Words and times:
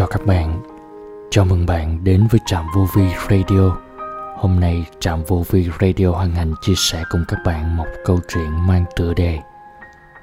cho 0.00 0.06
các 0.06 0.26
bạn. 0.26 0.62
Chào 1.30 1.44
mừng 1.44 1.66
bạn 1.66 2.04
đến 2.04 2.26
với 2.30 2.40
Trạm 2.46 2.66
Vô 2.74 2.86
Vi 2.96 3.02
Radio. 3.30 3.76
Hôm 4.36 4.60
nay 4.60 4.86
Trạm 5.00 5.22
Vô 5.24 5.44
Vi 5.50 5.68
Radio 5.80 6.10
hoàn 6.10 6.30
hành 6.30 6.54
chia 6.60 6.74
sẻ 6.76 7.02
cùng 7.10 7.24
các 7.28 7.38
bạn 7.44 7.76
một 7.76 7.86
câu 8.04 8.18
chuyện 8.28 8.66
mang 8.66 8.84
tựa 8.96 9.14
đề 9.14 9.38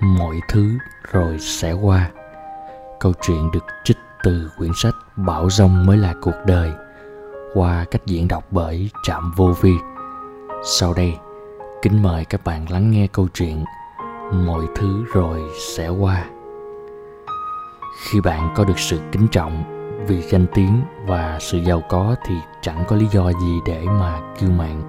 Mọi 0.00 0.36
thứ 0.48 0.78
rồi 1.12 1.38
sẽ 1.38 1.72
qua. 1.72 2.10
Câu 3.00 3.12
chuyện 3.22 3.50
được 3.52 3.64
trích 3.84 3.96
từ 4.22 4.50
quyển 4.58 4.70
sách 4.82 4.94
Bảo 5.16 5.50
Rông 5.50 5.86
mới 5.86 5.96
là 5.96 6.14
cuộc 6.22 6.36
đời 6.46 6.72
qua 7.54 7.84
cách 7.90 8.02
diễn 8.06 8.28
đọc 8.28 8.44
bởi 8.50 8.90
Trạm 9.02 9.32
Vô 9.36 9.54
Vi. 9.60 9.72
Sau 10.64 10.94
đây, 10.94 11.16
kính 11.82 12.02
mời 12.02 12.24
các 12.24 12.44
bạn 12.44 12.70
lắng 12.70 12.90
nghe 12.90 13.06
câu 13.06 13.28
chuyện 13.34 13.64
Mọi 14.32 14.66
thứ 14.76 15.04
rồi 15.14 15.40
sẽ 15.76 15.88
qua 15.88 16.24
khi 18.00 18.20
bạn 18.20 18.52
có 18.54 18.64
được 18.64 18.78
sự 18.78 19.00
kính 19.12 19.26
trọng 19.28 19.64
vì 20.06 20.22
danh 20.22 20.46
tiếng 20.54 20.82
và 21.06 21.38
sự 21.40 21.58
giàu 21.58 21.82
có 21.88 22.16
thì 22.26 22.34
chẳng 22.62 22.84
có 22.88 22.96
lý 22.96 23.06
do 23.06 23.32
gì 23.32 23.60
để 23.66 23.84
mà 23.84 24.20
kiêu 24.38 24.50
mạn. 24.50 24.82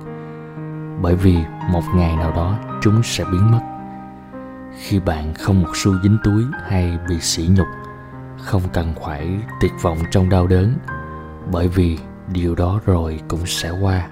Bởi 1.01 1.15
vì 1.15 1.37
một 1.71 1.81
ngày 1.95 2.15
nào 2.15 2.31
đó 2.31 2.57
chúng 2.81 3.03
sẽ 3.03 3.25
biến 3.31 3.51
mất. 3.51 3.61
Khi 4.77 4.99
bạn 4.99 5.33
không 5.33 5.61
một 5.61 5.69
xu 5.73 5.91
dính 6.03 6.17
túi 6.23 6.43
hay 6.63 6.97
bị 7.09 7.19
sỉ 7.19 7.49
nhục, 7.57 7.67
không 8.37 8.61
cần 8.73 8.93
phải 9.05 9.39
tuyệt 9.61 9.71
vọng 9.81 9.97
trong 10.11 10.29
đau 10.29 10.47
đớn, 10.47 10.73
bởi 11.51 11.67
vì 11.67 11.97
điều 12.27 12.55
đó 12.55 12.79
rồi 12.85 13.19
cũng 13.27 13.45
sẽ 13.45 13.71
qua. 13.81 14.07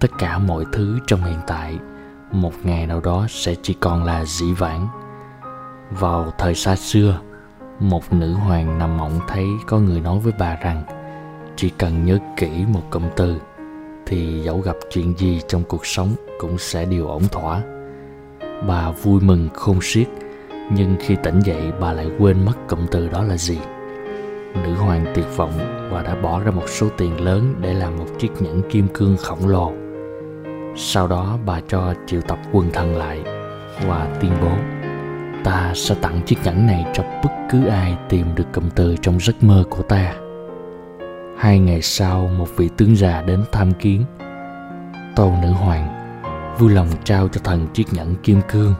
Tất 0.00 0.08
cả 0.18 0.38
mọi 0.38 0.64
thứ 0.72 0.98
trong 1.06 1.24
hiện 1.24 1.40
tại, 1.46 1.78
một 2.32 2.52
ngày 2.62 2.86
nào 2.86 3.00
đó 3.00 3.26
sẽ 3.28 3.54
chỉ 3.62 3.74
còn 3.80 4.04
là 4.04 4.24
dĩ 4.24 4.52
vãng. 4.52 4.88
Vào 5.90 6.32
thời 6.38 6.54
xa 6.54 6.76
xưa 6.76 7.20
một 7.80 8.12
nữ 8.12 8.32
hoàng 8.32 8.78
nằm 8.78 8.96
mộng 8.96 9.20
thấy 9.28 9.46
có 9.66 9.78
người 9.78 10.00
nói 10.00 10.18
với 10.18 10.32
bà 10.38 10.56
rằng, 10.62 10.82
chỉ 11.56 11.70
cần 11.70 12.04
nhớ 12.04 12.18
kỹ 12.36 12.50
một 12.68 12.82
cụm 12.90 13.02
từ, 13.16 13.40
thì 14.06 14.40
dẫu 14.40 14.60
gặp 14.60 14.76
chuyện 14.90 15.14
gì 15.18 15.40
trong 15.48 15.62
cuộc 15.68 15.86
sống 15.86 16.08
cũng 16.38 16.58
sẽ 16.58 16.84
đều 16.84 17.06
ổn 17.06 17.22
thỏa. 17.32 17.62
Bà 18.68 18.90
vui 18.90 19.20
mừng 19.20 19.48
khôn 19.54 19.78
xiết, 19.82 20.08
nhưng 20.70 20.96
khi 21.00 21.16
tỉnh 21.22 21.40
dậy 21.40 21.72
bà 21.80 21.92
lại 21.92 22.10
quên 22.18 22.44
mất 22.44 22.68
cụm 22.68 22.86
từ 22.90 23.08
đó 23.08 23.22
là 23.22 23.36
gì. 23.36 23.58
Nữ 24.54 24.74
hoàng 24.74 25.04
tuyệt 25.14 25.26
vọng 25.36 25.52
và 25.90 26.02
đã 26.02 26.14
bỏ 26.14 26.40
ra 26.40 26.50
một 26.50 26.68
số 26.68 26.88
tiền 26.96 27.20
lớn 27.20 27.54
để 27.60 27.74
làm 27.74 27.98
một 27.98 28.06
chiếc 28.18 28.42
nhẫn 28.42 28.62
kim 28.70 28.88
cương 28.94 29.16
khổng 29.16 29.48
lồ. 29.48 29.72
Sau 30.76 31.08
đó 31.08 31.38
bà 31.46 31.60
cho 31.68 31.94
triệu 32.06 32.20
tập 32.20 32.38
quân 32.52 32.70
thần 32.72 32.96
lại 32.96 33.22
và 33.86 34.18
tuyên 34.20 34.32
bố 34.42 34.77
ta 35.44 35.72
sẽ 35.74 35.94
tặng 35.94 36.20
chiếc 36.26 36.36
nhẫn 36.44 36.66
này 36.66 36.86
cho 36.94 37.02
bất 37.24 37.30
cứ 37.50 37.66
ai 37.66 37.96
tìm 38.08 38.26
được 38.34 38.52
cụm 38.52 38.70
từ 38.74 38.96
trong 39.02 39.20
giấc 39.20 39.44
mơ 39.44 39.64
của 39.70 39.82
ta. 39.82 40.14
Hai 41.38 41.58
ngày 41.58 41.82
sau, 41.82 42.30
một 42.38 42.48
vị 42.56 42.68
tướng 42.76 42.96
già 42.96 43.22
đến 43.22 43.44
tham 43.52 43.72
kiến. 43.72 44.04
Tâu 45.16 45.34
nữ 45.42 45.50
hoàng, 45.50 45.88
vui 46.58 46.70
lòng 46.70 46.88
trao 47.04 47.28
cho 47.28 47.40
thần 47.44 47.66
chiếc 47.74 47.92
nhẫn 47.92 48.14
kim 48.22 48.40
cương. 48.48 48.74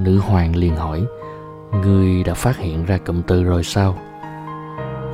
Nữ 0.00 0.18
hoàng 0.18 0.56
liền 0.56 0.76
hỏi, 0.76 1.04
ngươi 1.82 2.24
đã 2.24 2.34
phát 2.34 2.58
hiện 2.58 2.84
ra 2.84 2.98
cụm 2.98 3.22
từ 3.22 3.44
rồi 3.44 3.64
sao? 3.64 3.98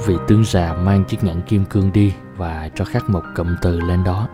Vị 0.07 0.17
tướng 0.29 0.45
già 0.45 0.73
mang 0.73 1.05
chiếc 1.05 1.25
nhẫn 1.25 1.43
kim 1.43 1.65
cương 1.65 1.93
đi 1.93 2.15
và 2.37 2.71
cho 2.75 2.85
khắc 2.85 3.11
một 3.11 3.23
cụm 3.37 3.57
từ 3.63 3.81
lên 3.81 4.05
đó 4.05 4.29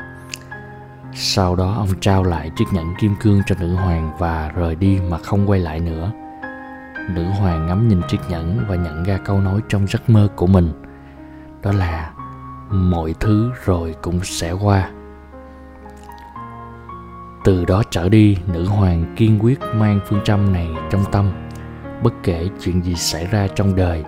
sau 1.18 1.56
đó 1.56 1.74
ông 1.76 2.00
trao 2.00 2.24
lại 2.24 2.50
chiếc 2.56 2.64
nhẫn 2.72 2.94
kim 2.98 3.14
cương 3.20 3.42
cho 3.46 3.54
nữ 3.60 3.74
hoàng 3.74 4.12
và 4.18 4.50
rời 4.54 4.74
đi 4.74 5.00
mà 5.10 5.18
không 5.18 5.50
quay 5.50 5.60
lại 5.60 5.80
nữa. 5.80 6.12
Nữ 7.10 7.24
hoàng 7.24 7.66
ngắm 7.66 7.88
nhìn 7.88 8.00
chiếc 8.08 8.18
nhẫn 8.28 8.64
và 8.68 8.76
nhận 8.76 9.04
ra 9.04 9.18
câu 9.24 9.40
nói 9.40 9.60
trong 9.68 9.86
giấc 9.86 10.10
mơ 10.10 10.28
của 10.36 10.46
mình. 10.46 10.72
Đó 11.62 11.72
là, 11.72 12.12
mọi 12.70 13.14
thứ 13.20 13.50
rồi 13.64 13.94
cũng 14.02 14.20
sẽ 14.24 14.52
qua. 14.52 14.90
Từ 17.44 17.64
đó 17.64 17.82
trở 17.90 18.08
đi, 18.08 18.38
nữ 18.52 18.66
hoàng 18.66 19.14
kiên 19.16 19.38
quyết 19.42 19.58
mang 19.74 20.00
phương 20.06 20.20
châm 20.24 20.52
này 20.52 20.68
trong 20.90 21.04
tâm. 21.12 21.30
Bất 22.02 22.14
kể 22.22 22.48
chuyện 22.60 22.82
gì 22.82 22.94
xảy 22.94 23.26
ra 23.26 23.46
trong 23.54 23.76
đời, 23.76 24.04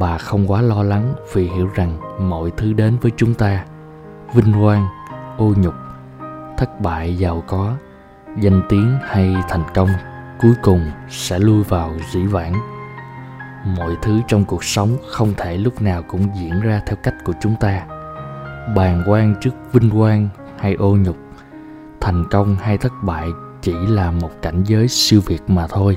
bà 0.00 0.18
không 0.18 0.50
quá 0.50 0.62
lo 0.62 0.82
lắng 0.82 1.14
vì 1.32 1.48
hiểu 1.48 1.68
rằng 1.74 1.98
mọi 2.30 2.50
thứ 2.56 2.72
đến 2.72 2.96
với 3.00 3.12
chúng 3.16 3.34
ta. 3.34 3.64
Vinh 4.34 4.52
quang, 4.60 4.86
ô 5.36 5.54
nhục 5.56 5.74
thất 6.58 6.80
bại 6.80 7.18
giàu 7.18 7.44
có. 7.46 7.76
Danh 8.40 8.62
tiếng 8.68 8.98
hay 9.02 9.36
thành 9.48 9.64
công 9.74 9.88
cuối 10.40 10.52
cùng 10.62 10.90
sẽ 11.08 11.38
lui 11.38 11.62
vào 11.62 11.94
dĩ 12.12 12.26
vãng. 12.26 12.54
Mọi 13.76 13.96
thứ 14.02 14.20
trong 14.28 14.44
cuộc 14.44 14.64
sống 14.64 14.96
không 15.10 15.34
thể 15.36 15.56
lúc 15.56 15.82
nào 15.82 16.02
cũng 16.02 16.28
diễn 16.36 16.60
ra 16.60 16.80
theo 16.86 16.96
cách 17.02 17.14
của 17.24 17.32
chúng 17.40 17.54
ta. 17.60 17.86
Bàng 18.76 19.02
quan 19.06 19.34
trước 19.40 19.50
vinh 19.72 19.90
quang 19.90 20.28
hay 20.58 20.74
ô 20.74 20.96
nhục, 20.96 21.16
thành 22.00 22.24
công 22.30 22.56
hay 22.56 22.78
thất 22.78 22.92
bại 23.02 23.28
chỉ 23.62 23.74
là 23.88 24.10
một 24.10 24.30
cảnh 24.42 24.64
giới 24.64 24.88
siêu 24.88 25.20
việt 25.26 25.50
mà 25.50 25.66
thôi. 25.66 25.96